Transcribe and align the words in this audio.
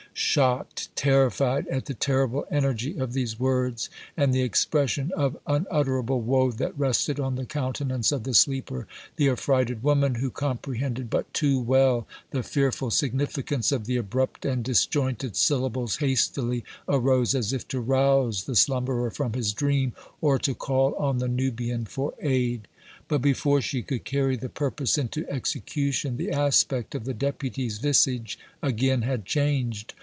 Shocked, 0.13 0.93
terrified 0.97 1.67
at 1.69 1.85
the 1.85 1.93
terrible 1.93 2.45
energy 2.51 2.97
of 2.99 3.13
these 3.13 3.39
words, 3.39 3.89
and 4.17 4.33
the 4.33 4.41
expression 4.41 5.11
of 5.15 5.37
unutterable 5.47 6.19
woe 6.19 6.51
that 6.51 6.77
rested 6.77 7.17
on 7.17 7.35
the 7.35 7.45
countenance 7.45 8.11
of 8.11 8.23
the 8.23 8.33
sleeper, 8.33 8.87
the 9.15 9.29
affrighted 9.29 9.81
woman, 9.81 10.15
who 10.15 10.29
comprehended 10.29 11.09
but 11.09 11.33
too 11.33 11.61
well 11.61 12.05
the 12.31 12.43
fearful 12.43 12.91
significance 12.91 13.71
of 13.71 13.85
the 13.85 13.95
abrupt 13.95 14.45
and 14.45 14.65
disjointed 14.65 15.37
syllables, 15.37 15.97
hastily 15.97 16.65
arose 16.89 17.33
as 17.33 17.53
if 17.53 17.65
to 17.69 17.79
rouse 17.79 18.43
the 18.43 18.55
slumberer 18.55 19.11
from 19.11 19.31
his 19.31 19.53
dream 19.53 19.93
or 20.19 20.37
to 20.37 20.53
call 20.53 20.93
on 20.95 21.19
the 21.19 21.29
Nubian 21.29 21.85
for 21.85 22.13
aid. 22.21 22.67
But, 23.07 23.19
before 23.21 23.61
she 23.61 23.81
could 23.81 24.03
carry 24.03 24.35
the 24.35 24.49
purpose 24.49 24.97
into 24.97 25.27
execution, 25.29 26.17
the 26.17 26.31
aspect 26.31 26.95
of 26.95 27.05
the 27.05 27.13
Deputy's 27.13 27.77
visage 27.77 28.37
again 28.61 29.01
had 29.03 29.25
changed. 29.25 29.93